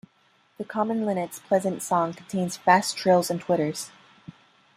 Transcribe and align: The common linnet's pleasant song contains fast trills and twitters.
The 0.57 0.63
common 0.65 1.05
linnet's 1.05 1.37
pleasant 1.37 1.83
song 1.83 2.15
contains 2.15 2.57
fast 2.57 2.97
trills 2.97 3.29
and 3.29 3.39
twitters. 3.39 3.91